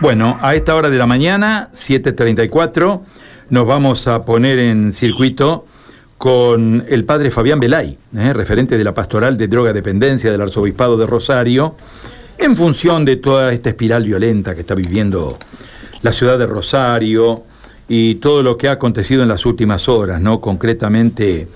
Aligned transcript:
Bueno, 0.00 0.38
a 0.40 0.54
esta 0.54 0.74
hora 0.74 0.88
de 0.88 0.96
la 0.96 1.06
mañana, 1.06 1.68
7.34, 1.74 3.02
nos 3.50 3.66
vamos 3.66 4.08
a 4.08 4.22
poner 4.22 4.58
en 4.58 4.94
circuito 4.94 5.66
con 6.16 6.86
el 6.88 7.04
padre 7.04 7.30
Fabián 7.30 7.60
Belay, 7.60 7.98
¿eh? 8.16 8.32
referente 8.32 8.78
de 8.78 8.84
la 8.84 8.94
pastoral 8.94 9.36
de 9.36 9.46
droga 9.46 9.74
dependencia 9.74 10.32
del 10.32 10.40
arzobispado 10.40 10.96
de 10.96 11.04
Rosario, 11.04 11.76
en 12.38 12.56
función 12.56 13.04
de 13.04 13.16
toda 13.16 13.52
esta 13.52 13.68
espiral 13.68 14.04
violenta 14.04 14.54
que 14.54 14.62
está 14.62 14.74
viviendo 14.74 15.36
la 16.00 16.14
ciudad 16.14 16.38
de 16.38 16.46
Rosario 16.46 17.42
y 17.86 18.14
todo 18.14 18.42
lo 18.42 18.56
que 18.56 18.68
ha 18.68 18.72
acontecido 18.72 19.22
en 19.22 19.28
las 19.28 19.44
últimas 19.44 19.86
horas, 19.86 20.18
¿no? 20.18 20.40
Concretamente 20.40 21.46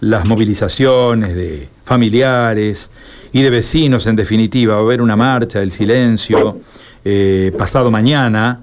las 0.00 0.26
movilizaciones 0.26 1.34
de 1.34 1.70
familiares 1.86 2.90
y 3.32 3.40
de 3.40 3.48
vecinos, 3.48 4.06
en 4.06 4.16
definitiva, 4.16 4.74
va 4.74 4.80
a 4.80 4.82
haber 4.82 5.00
una 5.00 5.16
marcha 5.16 5.60
del 5.60 5.72
silencio 5.72 6.60
eh, 7.08 7.52
pasado 7.56 7.88
mañana. 7.92 8.58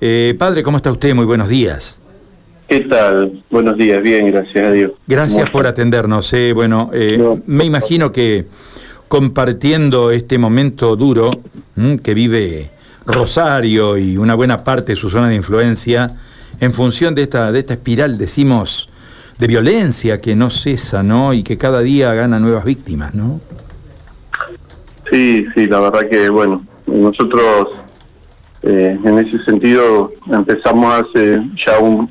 Eh, 0.00 0.36
padre, 0.38 0.62
¿cómo 0.62 0.76
está 0.76 0.92
usted? 0.92 1.16
Muy 1.16 1.24
buenos 1.24 1.48
días. 1.48 2.00
¿Qué 2.68 2.78
tal? 2.80 3.42
Buenos 3.50 3.76
días, 3.76 4.00
bien, 4.00 4.30
gracias 4.30 4.64
a 4.64 4.70
Dios. 4.70 4.92
Gracias 5.08 5.50
por 5.50 5.66
atendernos. 5.66 6.32
Eh. 6.32 6.52
Bueno, 6.54 6.92
me 7.46 7.64
imagino 7.64 8.12
que 8.12 8.46
compartiendo 9.08 10.12
este 10.12 10.38
momento 10.38 10.94
duro 10.94 11.32
que 12.04 12.14
vive 12.14 12.70
Rosario 13.04 13.98
y 13.98 14.16
una 14.16 14.36
buena 14.36 14.62
parte 14.62 14.92
de 14.92 14.96
su 14.96 15.10
zona 15.10 15.28
de 15.28 15.34
influencia, 15.34 16.06
en 16.60 16.72
función 16.72 17.16
de 17.16 17.22
esta, 17.22 17.50
de 17.50 17.58
esta 17.58 17.74
espiral, 17.74 18.16
decimos, 18.16 18.90
de 19.40 19.48
violencia 19.48 20.20
que 20.20 20.36
no 20.36 20.50
cesa, 20.50 21.02
¿no? 21.02 21.34
Y 21.34 21.42
que 21.42 21.58
cada 21.58 21.80
día 21.80 22.14
gana 22.14 22.38
nuevas 22.38 22.64
víctimas, 22.64 23.12
¿no? 23.12 23.40
Sí, 25.10 25.46
sí, 25.56 25.66
la 25.66 25.80
verdad 25.80 26.08
que, 26.08 26.30
bueno, 26.30 26.62
nosotros 26.86 27.76
eh, 28.62 28.98
en 29.02 29.18
ese 29.18 29.42
sentido 29.44 30.12
empezamos 30.30 30.94
hace 30.94 31.40
ya 31.66 31.78
un, 31.78 32.08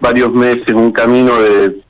varios 0.00 0.32
meses 0.32 0.72
un 0.74 0.90
camino 0.90 1.32
de, 1.40 1.82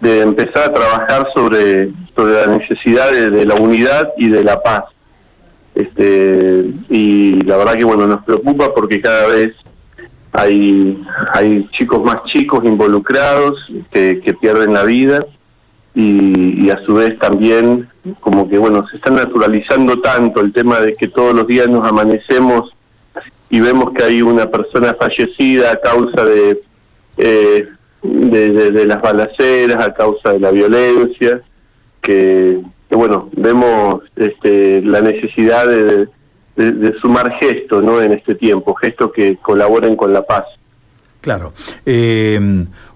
de 0.00 0.22
empezar 0.22 0.70
a 0.70 0.74
trabajar 0.74 1.28
sobre, 1.34 1.90
sobre 2.16 2.32
la 2.32 2.58
necesidad 2.58 3.10
de, 3.12 3.44
la 3.44 3.54
unidad 3.56 4.12
y 4.16 4.28
de 4.28 4.42
la 4.42 4.62
paz. 4.62 4.84
Este, 5.74 6.72
y 6.88 7.40
la 7.42 7.56
verdad 7.56 7.74
que 7.74 7.84
bueno 7.84 8.06
nos 8.06 8.24
preocupa 8.24 8.74
porque 8.74 9.00
cada 9.00 9.28
vez 9.28 9.54
hay 10.32 11.00
hay 11.32 11.68
chicos 11.70 12.02
más 12.02 12.24
chicos 12.24 12.64
involucrados 12.64 13.54
que, 13.92 14.20
que 14.20 14.34
pierden 14.34 14.74
la 14.74 14.82
vida 14.82 15.24
y, 15.94 16.66
y, 16.66 16.70
a 16.70 16.80
su 16.82 16.94
vez 16.94 17.18
también 17.18 17.88
como 18.20 18.48
que 18.48 18.58
bueno 18.58 18.86
se 18.88 18.96
está 18.96 19.10
naturalizando 19.10 20.00
tanto 20.00 20.40
el 20.40 20.52
tema 20.52 20.78
de 20.80 20.92
que 20.92 21.08
todos 21.08 21.34
los 21.34 21.46
días 21.46 21.68
nos 21.68 21.86
amanecemos 21.88 22.72
y 23.48 23.60
vemos 23.60 23.92
que 23.92 24.04
hay 24.04 24.22
una 24.22 24.46
persona 24.46 24.94
fallecida 24.94 25.72
a 25.72 25.80
causa 25.80 26.24
de 26.24 26.60
eh, 27.16 27.68
de, 28.02 28.86
las 28.86 29.02
balaceras 29.02 29.84
a 29.84 29.92
causa 29.92 30.32
de 30.32 30.40
la 30.40 30.52
violencia 30.52 31.40
que, 32.00 32.60
bueno 32.90 33.28
vemos 33.32 34.02
este 34.14 34.82
la 34.82 35.00
necesidad 35.00 35.66
de, 35.66 36.08
de, 36.56 36.98
sumar 37.00 37.32
gestos 37.40 37.82
no 37.82 38.00
en 38.00 38.12
este 38.12 38.36
tiempo 38.36 38.74
gestos 38.74 39.12
que 39.12 39.36
colaboren 39.38 39.96
con 39.96 40.12
la 40.12 40.22
paz 40.22 40.44
Claro. 41.20 41.52
Eh, 41.84 42.38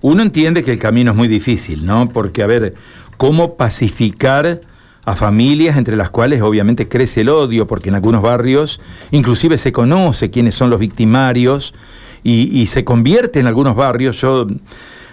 uno 0.01 0.23
entiende 0.23 0.65
que 0.65 0.73
el 0.73 0.79
camino 0.79 1.11
es 1.11 1.17
muy 1.17 1.29
difícil, 1.29 1.85
¿no? 1.85 2.07
Porque, 2.09 2.43
a 2.43 2.47
ver, 2.47 2.75
¿cómo 3.17 3.57
pacificar 3.57 4.61
a 5.05 5.15
familias 5.15 5.77
entre 5.77 5.97
las 5.97 6.11
cuales 6.11 6.41
obviamente 6.41 6.89
crece 6.89 7.21
el 7.21 7.29
odio? 7.29 7.67
Porque 7.67 7.91
en 7.91 7.97
algunos 7.97 8.23
barrios 8.23 8.81
inclusive 9.11 9.59
se 9.59 9.73
conoce 9.73 10.31
quiénes 10.31 10.55
son 10.55 10.71
los 10.71 10.81
victimarios 10.81 11.75
y, 12.23 12.65
se 12.67 12.85
convierte 12.85 13.39
en 13.41 13.47
algunos 13.47 13.77
barrios. 13.77 14.19
Yo 14.23 14.47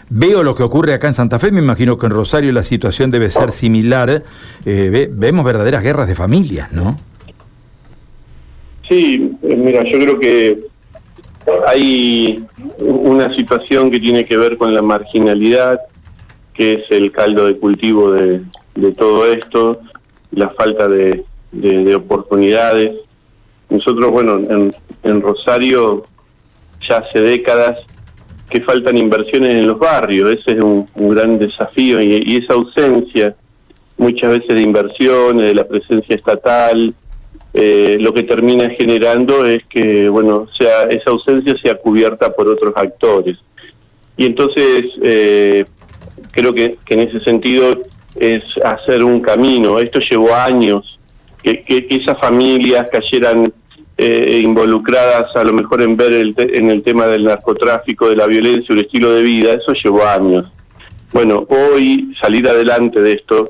veo 0.09 0.43
lo 0.43 0.55
que 0.55 0.63
ocurre 0.63 0.93
acá 0.93 1.09
en 1.09 1.15
Santa 1.15 1.39
Fe, 1.39 1.51
me 1.51 1.59
imagino 1.59 1.97
que 1.97 2.05
en 2.05 2.13
Rosario 2.13 2.53
la 2.53 2.63
situación 2.63 3.11
debe 3.11 3.29
ser 3.29 3.51
similar. 3.51 4.23
Eh, 4.65 5.09
vemos 5.11 5.43
verdaderas 5.43 5.83
guerras 5.83 6.07
de 6.07 6.15
familias, 6.15 6.71
¿no? 6.71 6.97
Sí, 8.87 9.37
eh, 9.43 9.55
mira, 9.57 9.83
yo 9.85 9.99
creo 9.99 10.19
que 10.19 10.70
hay 11.67 12.43
una 12.77 13.33
situación 13.33 13.89
que 13.89 13.99
tiene 13.99 14.25
que 14.25 14.37
ver 14.37 14.57
con 14.57 14.73
la 14.73 14.81
marginalidad, 14.81 15.79
que 16.53 16.73
es 16.73 16.83
el 16.91 17.11
caldo 17.11 17.45
de 17.45 17.57
cultivo 17.57 18.11
de, 18.11 18.41
todo 18.97 19.25
esto, 19.25 19.79
la 20.31 20.49
falta 20.49 20.87
de, 20.87 21.23
oportunidades. 21.95 22.95
Nosotros, 23.69 24.11
bueno, 24.11 24.39
en, 25.03 25.21
Rosario 25.21 26.03
ya 26.87 26.97
hace 26.97 27.21
décadas 27.21 27.83
que 28.49 28.61
faltan 28.61 28.97
inversiones 28.97 29.55
en 29.55 29.67
los 29.67 29.79
barrios, 29.79 30.31
ese 30.31 30.57
es 30.57 30.63
un, 30.63 30.87
gran 30.95 31.39
desafío 31.39 32.01
y, 32.01 32.21
y, 32.25 32.37
esa 32.37 32.53
ausencia 32.53 33.35
muchas 33.97 34.31
veces 34.31 34.55
de 34.55 34.61
inversiones, 34.61 35.45
de 35.45 35.55
la 35.55 35.63
presencia 35.63 36.15
estatal, 36.15 36.93
eh, 37.53 37.97
lo 37.99 38.13
que 38.13 38.23
termina 38.23 38.69
generando 38.69 39.45
es 39.45 39.65
que 39.65 40.07
bueno 40.07 40.47
sea 40.57 40.83
esa 40.83 41.11
ausencia 41.11 41.55
sea 41.61 41.75
cubierta 41.75 42.29
por 42.29 42.47
otros 42.47 42.73
actores. 42.77 43.37
Y 44.15 44.25
entonces 44.25 44.85
eh, 45.01 45.65
creo 46.31 46.53
que, 46.53 46.77
en 46.87 46.99
ese 46.99 47.19
sentido 47.19 47.81
es 48.17 48.43
hacer 48.63 49.03
un 49.03 49.21
camino. 49.21 49.79
Esto 49.79 49.99
llevó 49.99 50.33
años 50.33 50.99
que, 51.43 51.63
que, 51.63 51.87
esas 51.89 52.19
familias 52.19 52.89
cayeran 52.89 53.51
eh, 53.97 54.41
involucradas 54.43 55.35
a 55.35 55.43
lo 55.43 55.53
mejor 55.53 55.81
en 55.81 55.97
ver 55.97 56.13
el 56.13 56.33
en 56.37 56.71
el 56.71 56.83
tema 56.83 57.07
del 57.07 57.25
narcotráfico 57.25 58.09
de 58.09 58.15
la 58.15 58.27
violencia 58.27 58.73
el 58.73 58.81
estilo 58.81 59.11
de 59.11 59.23
vida. 59.23 59.53
Eso 59.53 59.73
llevó 59.73 60.05
años. 60.07 60.45
Bueno 61.11 61.45
hoy 61.49 62.13
salir 62.21 62.47
adelante 62.47 63.01
de 63.01 63.13
esto 63.13 63.49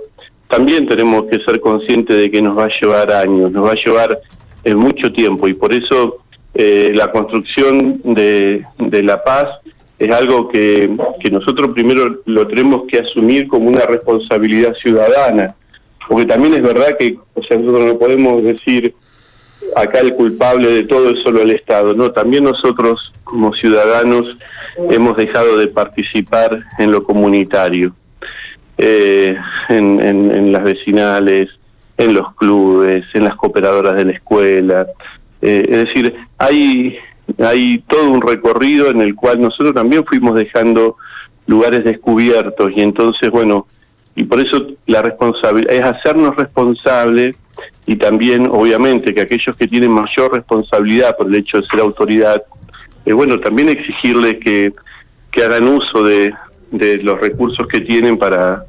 también 0.52 0.86
tenemos 0.86 1.24
que 1.32 1.40
ser 1.40 1.62
conscientes 1.62 2.18
de 2.18 2.30
que 2.30 2.42
nos 2.42 2.58
va 2.58 2.66
a 2.66 2.70
llevar 2.70 3.12
años, 3.12 3.52
nos 3.52 3.66
va 3.66 3.72
a 3.72 3.76
llevar 3.76 4.20
eh, 4.66 4.76
mucho 4.76 5.12
tiempo 5.12 5.48
y 5.48 5.54
por 5.54 5.74
eso 5.74 6.18
eh, 6.54 6.92
la 6.94 7.10
construcción 7.10 8.02
de, 8.04 8.64
la 8.78 9.24
paz 9.24 9.46
es 9.98 10.14
algo 10.14 10.50
que, 10.50 10.90
nosotros 11.32 11.72
primero 11.74 12.20
lo 12.26 12.46
tenemos 12.48 12.84
que 12.88 13.00
asumir 13.00 13.48
como 13.48 13.70
una 13.70 13.86
responsabilidad 13.86 14.74
ciudadana, 14.76 15.56
porque 16.08 16.26
también 16.26 16.56
es 16.56 16.62
verdad 16.62 16.98
que 17.00 17.18
nosotros 17.34 17.86
no 17.86 17.98
podemos 17.98 18.44
decir 18.44 18.94
acá 19.74 20.00
el 20.00 20.14
culpable 20.14 20.70
de 20.70 20.84
todo 20.84 21.12
es 21.12 21.22
solo 21.22 21.42
el 21.42 21.52
Estado, 21.52 21.94
no, 21.94 22.12
también 22.12 22.44
nosotros 22.44 23.14
como 23.24 23.54
ciudadanos 23.54 24.38
hemos 24.90 25.16
dejado 25.16 25.56
de 25.58 25.68
participar 25.68 26.60
en 26.78 26.92
lo 26.92 27.04
comunitario 27.04 27.96
eh, 28.84 29.38
en, 29.70 30.02
en, 30.02 30.52
las 30.52 30.64
vecinales, 30.64 31.50
en 31.98 32.16
los 32.16 32.34
clubes, 32.34 33.06
en 33.14 33.26
las 33.26 33.36
cooperadoras 33.36 33.96
de 33.96 34.06
la 34.06 34.14
escuela. 34.14 34.88
Eh, 35.40 35.68
es 35.70 35.78
decir, 35.86 36.16
hay, 36.40 36.98
hay 37.38 37.84
todo 37.88 38.10
un 38.10 38.24
recorrido 38.24 38.90
en 38.90 39.02
el 39.02 39.14
cual 39.14 39.40
nosotros 39.40 39.76
también 39.76 40.04
fuimos 40.04 40.34
dejando 40.34 40.98
lugares 41.46 41.84
descubiertos 41.84 42.72
y 42.76 42.82
entonces, 42.82 43.30
bueno, 43.30 43.68
y 44.16 44.24
por 44.24 44.40
eso 44.40 44.66
la 44.88 45.04
responsabilidad 45.04 45.74
es 45.76 45.86
hacernos 45.86 46.36
responsables 46.36 47.38
y 47.86 47.98
también, 47.98 48.48
obviamente, 48.50 49.14
que 49.14 49.22
aquellos 49.22 49.56
que 49.58 49.68
tienen 49.68 49.94
mayor 49.94 50.34
responsabilidad 50.34 51.16
por 51.16 51.28
el 51.28 51.36
hecho 51.36 51.62
de 51.62 51.68
ser 51.68 51.82
autoridad, 51.82 52.42
eh, 53.06 53.14
bueno, 53.14 53.40
también 53.40 53.70
exigirles 53.70 54.38
que, 54.44 54.74
que 55.30 55.44
hagan 55.44 55.68
uso 55.68 56.02
de, 56.02 56.34
de 56.72 56.98
los 57.04 57.20
recursos 57.22 57.68
que 57.68 57.82
tienen 57.82 58.18
para, 58.18 58.66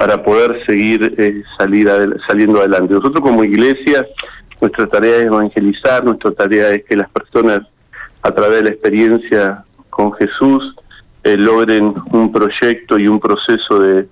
para 0.00 0.22
poder 0.22 0.64
seguir 0.64 1.14
eh, 1.18 1.42
salir 1.58 1.86
saliendo 2.26 2.60
adelante. 2.60 2.94
Nosotros 2.94 3.20
como 3.20 3.44
iglesia, 3.44 4.06
nuestra 4.58 4.86
tarea 4.86 5.18
es 5.18 5.24
evangelizar, 5.24 6.02
nuestra 6.02 6.30
tarea 6.30 6.70
es 6.70 6.84
que 6.86 6.96
las 6.96 7.10
personas 7.10 7.60
a 8.22 8.30
través 8.30 8.56
de 8.56 8.62
la 8.62 8.70
experiencia 8.70 9.62
con 9.90 10.14
Jesús 10.14 10.74
eh, 11.22 11.36
logren 11.36 11.92
un 12.12 12.32
proyecto 12.32 12.98
y 12.98 13.08
un 13.08 13.20
proceso 13.20 13.78
de, 13.78 14.08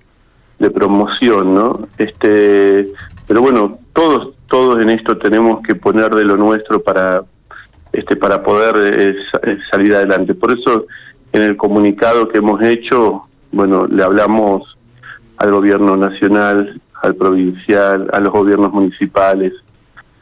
de 0.59 0.69
promoción, 0.69 1.55
¿no? 1.55 1.87
Este, 1.97 2.85
pero 3.27 3.41
bueno, 3.41 3.79
todos 3.91 4.35
todos 4.45 4.79
en 4.79 4.91
esto 4.91 5.17
tenemos 5.17 5.63
que 5.63 5.73
poner 5.73 6.13
de 6.13 6.23
lo 6.23 6.37
nuestro 6.37 6.83
para 6.83 7.23
este 7.93 8.15
para 8.15 8.43
poder 8.43 8.75
eh, 8.77 9.57
salir 9.71 9.95
adelante. 9.95 10.35
Por 10.35 10.51
eso 10.51 10.85
en 11.33 11.41
el 11.41 11.57
comunicado 11.57 12.27
que 12.27 12.37
hemos 12.37 12.61
hecho, 12.61 13.23
bueno, 13.51 13.87
le 13.87 14.03
hablamos 14.03 14.77
al 15.39 15.51
gobierno 15.51 15.97
nacional, 15.97 16.79
al 17.01 17.15
provincial, 17.15 18.07
a 18.11 18.19
los 18.19 18.31
gobiernos 18.31 18.71
municipales, 18.71 19.53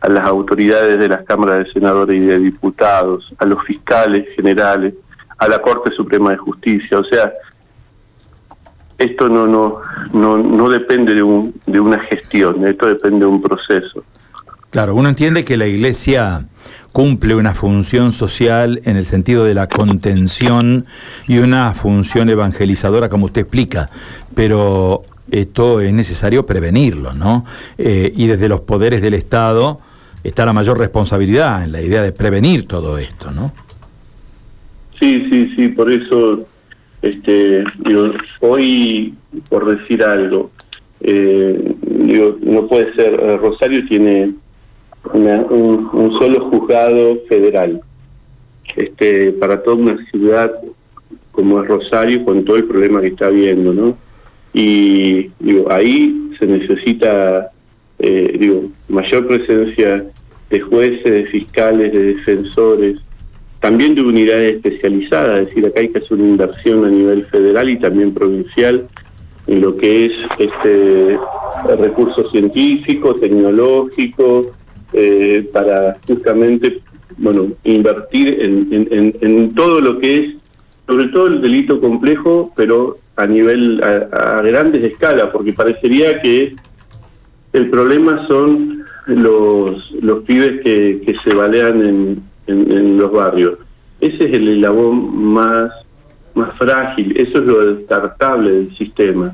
a 0.01 0.09
las 0.09 0.25
autoridades 0.25 0.99
de 0.99 1.09
las 1.09 1.23
cámaras 1.23 1.65
de 1.65 1.71
senadores 1.71 2.23
y 2.23 2.27
de 2.27 2.39
diputados, 2.39 3.33
a 3.39 3.45
los 3.45 3.63
fiscales 3.63 4.27
generales, 4.35 4.93
a 5.39 5.47
la 5.47 5.59
Corte 5.59 5.91
Suprema 5.91 6.31
de 6.31 6.37
Justicia. 6.37 6.99
O 6.99 7.03
sea, 7.03 7.31
esto 8.97 9.27
no 9.27 9.47
no 9.47 9.81
no, 10.13 10.37
no 10.37 10.69
depende 10.69 11.15
de, 11.15 11.23
un, 11.23 11.53
de 11.65 11.79
una 11.79 11.99
gestión, 11.99 12.65
esto 12.67 12.85
depende 12.85 13.19
de 13.19 13.25
un 13.25 13.41
proceso. 13.41 14.03
Claro, 14.69 14.95
uno 14.95 15.09
entiende 15.09 15.43
que 15.43 15.57
la 15.57 15.65
Iglesia 15.65 16.45
cumple 16.97 17.35
una 17.35 17.53
función 17.53 18.11
social 18.11 18.81
en 18.83 18.97
el 18.97 19.05
sentido 19.05 19.45
de 19.45 19.53
la 19.53 19.67
contención 19.67 20.85
y 21.27 21.37
una 21.37 21.75
función 21.75 22.27
evangelizadora, 22.27 23.07
como 23.07 23.27
usted 23.27 23.41
explica, 23.41 23.87
pero 24.33 25.03
esto 25.29 25.79
es 25.79 25.93
necesario 25.93 26.47
prevenirlo, 26.47 27.13
¿no? 27.13 27.45
Eh, 27.77 28.11
y 28.15 28.25
desde 28.25 28.49
los 28.49 28.61
poderes 28.61 29.03
del 29.03 29.13
Estado 29.13 29.79
está 30.23 30.43
la 30.43 30.53
mayor 30.53 30.79
responsabilidad 30.79 31.63
en 31.63 31.71
la 31.71 31.83
idea 31.83 32.01
de 32.01 32.13
prevenir 32.13 32.65
todo 32.67 32.97
esto, 32.97 33.29
¿no? 33.29 33.53
Sí, 34.99 35.23
sí, 35.29 35.53
sí, 35.55 35.67
por 35.67 35.91
eso, 35.91 36.47
este, 37.03 37.63
digo, 37.77 38.11
hoy, 38.39 39.13
por 39.49 39.77
decir 39.77 40.01
algo, 40.01 40.49
eh, 41.01 41.75
digo, 41.79 42.39
no 42.41 42.65
puede 42.65 42.91
ser, 42.95 43.13
eh, 43.13 43.37
Rosario 43.37 43.85
tiene 43.87 44.33
un, 45.13 46.11
solo 46.19 46.49
juzgado 46.49 47.17
federal, 47.27 47.81
este, 48.75 49.31
para 49.33 49.61
toda 49.63 49.77
una 49.77 50.05
ciudad 50.11 50.51
como 51.31 51.61
es 51.61 51.67
Rosario, 51.67 52.23
con 52.23 52.43
todo 52.45 52.55
el 52.57 52.65
problema 52.65 52.99
que 52.99 53.07
está 53.07 53.27
habiendo, 53.27 53.71
¿no? 53.71 53.97
Y 54.53 55.27
digo, 55.39 55.71
ahí 55.71 56.31
se 56.39 56.47
necesita, 56.47 57.51
eh, 57.99 58.37
digo, 58.39 58.71
mayor 58.89 59.27
presencia 59.27 60.03
de 60.49 60.59
jueces, 60.59 61.03
de 61.03 61.25
fiscales, 61.27 61.93
de 61.93 62.15
defensores, 62.15 62.99
también 63.59 63.95
de 63.95 64.01
unidades 64.01 64.53
especializadas, 64.53 65.41
es 65.41 65.47
decir, 65.47 65.65
acá 65.65 65.79
hay 65.79 65.89
que 65.89 65.99
hacer 65.99 66.13
una 66.13 66.29
inversión 66.29 66.85
a 66.85 66.89
nivel 66.89 67.25
federal 67.25 67.69
y 67.69 67.77
también 67.77 68.13
provincial 68.13 68.87
en 69.47 69.61
lo 69.61 69.75
que 69.77 70.05
es 70.05 70.13
este 70.39 71.17
recurso 71.77 72.23
científico, 72.25 73.15
tecnológico, 73.15 74.51
eh, 74.97 75.49
para 75.53 75.97
justamente 76.07 76.81
bueno 77.17 77.47
invertir 77.63 78.41
en, 78.41 79.13
en, 79.21 79.55
todo 79.55 79.79
lo 79.79 79.97
que 79.97 80.17
es, 80.17 80.35
sobre 80.85 81.07
todo 81.09 81.27
el 81.27 81.41
delito 81.41 81.79
complejo, 81.79 82.51
pero 82.55 82.97
a 83.15 83.25
nivel, 83.25 83.81
a, 83.83 84.41
grandes 84.41 84.83
escalas, 84.83 85.29
porque 85.31 85.53
parecería 85.53 86.21
que 86.21 86.55
el 87.53 87.69
problema 87.69 88.27
son 88.27 88.83
los, 89.07 89.91
los 90.01 90.23
pibes 90.23 90.61
que, 90.61 91.01
que 91.05 91.15
se 91.23 91.35
balean 91.35 91.83
en, 91.85 92.23
en, 92.47 92.97
los 92.97 93.11
barrios. 93.11 93.59
Ese 93.99 94.25
es 94.25 94.33
el 94.33 94.47
eslabón 94.49 95.17
más, 95.17 95.71
más 96.35 96.55
frágil, 96.57 97.15
eso 97.17 97.39
es 97.39 97.45
lo 97.45 97.75
descartable 97.75 98.51
del 98.51 98.77
sistema. 98.77 99.33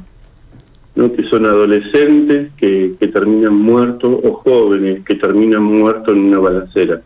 ¿No? 0.96 1.12
que 1.14 1.24
son 1.24 1.46
adolescentes 1.46 2.52
que, 2.58 2.96
terminan 3.14 3.56
muertos 3.56 4.20
o 4.24 4.34
jóvenes 4.34 5.04
que 5.06 5.16
terminan 5.16 5.64
muertos 5.64 6.16
en 6.16 6.22
una 6.22 6.40
balacera. 6.40 7.02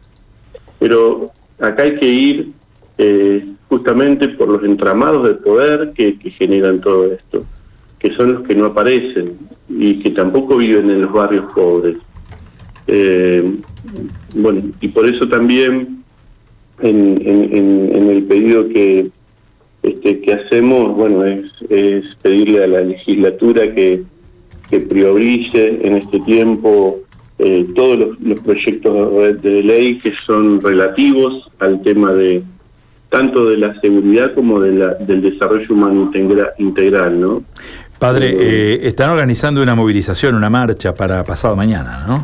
Pero 0.79 1.31
acá 1.59 1.83
hay 1.83 1.97
que 1.97 2.07
ir 2.07 2.51
eh, 2.97 3.45
justamente 3.67 4.29
por 4.29 4.47
los 4.47 4.63
entramados 4.63 5.27
de 5.27 5.35
poder 5.35 5.91
que, 5.93 6.17
que, 6.17 6.31
generan 6.31 6.79
todo 6.79 7.11
esto, 7.11 7.43
que 7.99 8.13
son 8.13 8.33
los 8.33 8.47
que 8.47 8.55
no 8.55 8.67
aparecen 8.67 9.37
y 9.69 9.99
que 9.99 10.11
tampoco 10.11 10.57
viven 10.57 10.89
en 10.89 11.01
los 11.01 11.11
barrios 11.11 11.45
pobres. 11.53 11.97
Eh, 12.87 13.59
bueno, 14.35 14.61
y 14.79 14.87
por 14.87 15.05
eso 15.05 15.27
también 15.27 16.03
en, 16.79 17.21
en, 17.25 17.95
en 17.95 18.09
el 18.09 18.23
pedido 18.23 18.69
que, 18.69 19.09
este, 19.87 20.21
que 20.21 20.33
hacemos, 20.33 20.95
bueno, 20.95 21.23
es, 21.23 21.45
es 21.69 22.03
pedirle 22.21 22.63
a 22.63 22.67
la 22.67 22.81
legislatura 22.81 23.73
que, 23.73 24.03
que 24.69 24.81
priorice 24.81 25.79
en 25.81 25.97
este 25.97 26.19
tiempo 26.21 26.99
eh, 27.39 27.67
todos 27.75 28.17
los, 28.19 28.39
proyectos 28.39 29.41
de 29.41 29.63
ley 29.63 29.99
que 29.99 30.11
son 30.25 30.59
relativos 30.59 31.49
al 31.59 31.81
tema 31.83 32.11
de 32.13 32.43
tanto 33.09 33.45
de 33.45 33.57
la 33.57 33.79
seguridad 33.79 34.33
como 34.33 34.59
de 34.59 34.73
la, 34.73 34.93
del 34.95 35.21
desarrollo 35.21 35.67
humano 35.69 36.11
integral, 36.57 37.21
¿no? 37.21 37.43
Padre, 37.99 38.35
eh, 38.37 38.79
están 38.87 39.11
organizando 39.11 39.61
una 39.61 39.75
movilización, 39.75 40.35
una 40.35 40.49
marcha 40.49 40.93
para 40.93 41.23
pasado 41.23 41.55
mañana, 41.55 42.05
¿no? 42.07 42.23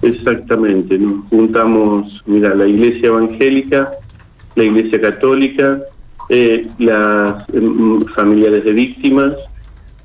Exactamente, 0.00 0.98
nos 0.98 1.26
juntamos, 1.28 2.22
mira, 2.26 2.54
la 2.54 2.66
Iglesia 2.66 3.08
Evangélica, 3.08 3.90
la 4.54 4.64
Iglesia 4.64 5.00
Católica, 5.00 5.80
eh, 6.28 6.66
las 6.78 7.48
em, 7.50 8.00
familiares 8.14 8.64
de 8.64 8.72
víctimas, 8.72 9.34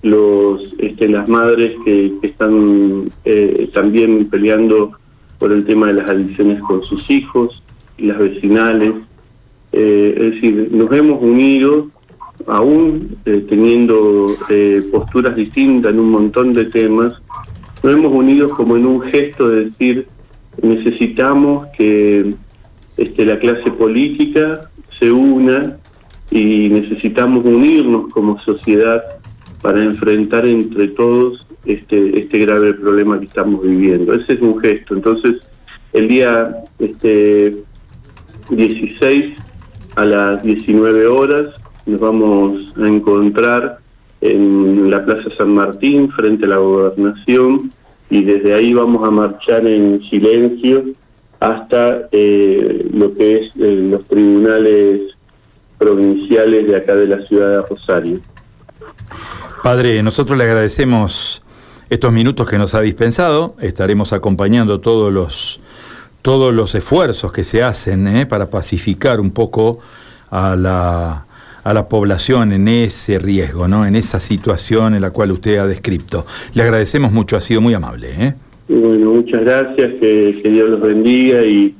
los 0.01 0.61
este, 0.77 1.09
las 1.09 1.27
madres 1.27 1.73
que, 1.83 2.13
están 2.21 3.11
eh, 3.25 3.69
también 3.73 4.29
peleando 4.29 4.91
por 5.37 5.51
el 5.51 5.65
tema 5.65 5.87
de 5.87 5.93
las 5.93 6.09
adicciones 6.09 6.59
con 6.61 6.83
sus 6.83 7.09
hijos, 7.09 7.61
las 7.97 8.17
vecinales. 8.17 8.93
Eh, 9.71 10.13
es 10.17 10.33
decir, 10.35 10.69
nos 10.71 10.91
hemos 10.91 11.21
unido, 11.21 11.87
aún 12.47 13.17
eh, 13.25 13.45
teniendo 13.47 14.27
posturas 14.91 15.35
distintas 15.35 15.93
en 15.93 16.01
un 16.01 16.11
montón 16.11 16.53
de 16.53 16.65
temas, 16.65 17.13
nos 17.83 17.93
hemos 17.93 18.11
unido 18.11 18.49
como 18.49 18.75
en 18.75 18.85
un 18.85 19.01
gesto 19.01 19.49
de 19.49 19.65
decir, 19.65 20.07
necesitamos 20.61 21.67
que 21.77 22.33
este, 22.97 23.25
la 23.25 23.39
clase 23.39 23.71
política 23.71 24.69
se 24.99 25.11
una 25.11 25.77
y 26.31 26.69
necesitamos 26.69 27.43
unirnos 27.45 28.11
como 28.11 28.39
sociedad 28.39 29.03
para 29.61 29.83
enfrentar 29.83 30.45
entre 30.45 30.89
todos 30.89 31.45
este, 31.65 32.19
este 32.19 32.39
grave 32.39 32.73
problema 32.73 33.19
que 33.19 33.25
estamos 33.25 33.61
viviendo. 33.61 34.13
Ese 34.13 34.33
es 34.33 34.41
un 34.41 34.59
gesto. 34.59 34.95
Entonces, 34.95 35.39
el 35.93 36.07
día 36.07 36.55
este, 36.79 37.57
16 38.49 39.33
a 39.95 40.05
las 40.05 40.43
19 40.43 41.07
horas 41.07 41.61
nos 41.85 41.99
vamos 41.99 42.73
a 42.77 42.87
encontrar 42.87 43.79
en 44.21 44.89
la 44.91 45.03
Plaza 45.03 45.29
San 45.37 45.55
Martín 45.55 46.11
frente 46.11 46.45
a 46.45 46.49
la 46.49 46.57
gobernación 46.57 47.71
y 48.09 48.23
desde 48.23 48.53
ahí 48.53 48.73
vamos 48.73 49.07
a 49.07 49.11
marchar 49.11 49.65
en 49.65 50.03
silencio 50.09 50.83
hasta 51.39 52.07
eh, 52.11 52.87
lo 52.93 53.13
que 53.13 53.37
es 53.37 53.55
eh, 53.57 53.87
los 53.89 54.03
tribunales 54.05 55.01
provinciales 55.79 56.67
de 56.67 56.75
acá 56.75 56.95
de 56.95 57.07
la 57.07 57.25
ciudad 57.25 57.49
de 57.49 57.61
Rosario. 57.67 58.19
Padre, 59.63 60.03
nosotros 60.03 60.37
le 60.37 60.43
agradecemos 60.43 61.41
estos 61.89 62.11
minutos 62.11 62.47
que 62.47 62.59
nos 62.59 62.75
ha 62.75 62.81
dispensado. 62.81 63.55
Estaremos 63.59 64.13
acompañando 64.13 64.79
todos 64.79 65.11
los 65.11 65.61
todos 66.21 66.53
los 66.53 66.75
esfuerzos 66.75 67.31
que 67.31 67.43
se 67.43 67.63
hacen 67.63 68.05
¿eh? 68.07 68.25
para 68.25 68.49
pacificar 68.49 69.21
un 69.21 69.31
poco 69.31 69.79
a 70.29 70.55
la, 70.57 71.25
a 71.63 71.73
la 71.73 71.87
población 71.87 72.51
en 72.51 72.67
ese 72.67 73.19
riesgo, 73.19 73.69
¿no? 73.69 73.85
en 73.85 73.95
esa 73.95 74.19
situación 74.19 74.95
en 74.95 75.01
la 75.01 75.11
cual 75.11 75.31
usted 75.31 75.57
ha 75.57 75.65
descrito. 75.65 76.25
Le 76.53 76.63
agradecemos 76.63 77.13
mucho, 77.13 77.37
ha 77.37 77.41
sido 77.41 77.61
muy 77.61 77.73
amable. 77.73 78.09
¿eh? 78.17 78.33
Bueno, 78.67 79.11
muchas 79.11 79.41
gracias, 79.41 79.93
que, 80.01 80.41
que 80.43 80.49
Dios 80.49 80.69
los 80.69 80.81
bendiga 80.81 81.41
y 81.43 81.73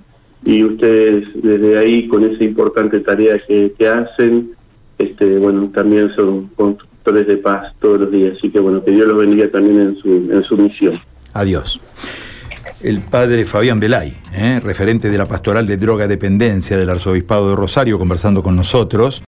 y 0.45 0.63
ustedes 0.63 1.27
desde 1.35 1.77
ahí 1.77 2.07
con 2.07 2.23
esa 2.23 2.43
importante 2.43 2.99
tarea 3.01 3.39
que, 3.47 3.87
hacen, 3.87 4.51
este, 4.97 5.37
bueno, 5.37 5.69
también 5.73 6.13
son 6.15 6.47
constructores 6.55 7.27
de 7.27 7.37
paz 7.37 7.73
todos 7.79 8.01
los 8.01 8.11
días, 8.11 8.35
así 8.37 8.49
que 8.49 8.59
bueno, 8.59 8.83
que 8.83 8.91
Dios 8.91 9.07
los 9.07 9.17
bendiga 9.17 9.49
también 9.49 9.79
en 9.79 9.97
su, 9.97 10.09
en 10.09 10.43
su 10.43 10.57
misión. 10.57 10.99
Adiós. 11.33 11.79
El 12.81 13.01
padre 13.01 13.45
Fabián 13.45 13.79
Belay, 13.79 14.13
¿eh? 14.33 14.61
referente 14.63 15.09
de 15.09 15.17
la 15.17 15.25
pastoral 15.25 15.67
de 15.67 15.75
droga 15.75 16.07
dependencia 16.07 16.77
del 16.77 16.89
arzobispado 16.89 17.49
de 17.49 17.55
Rosario, 17.57 17.99
conversando 17.99 18.41
con 18.41 18.55
nosotros. 18.55 19.17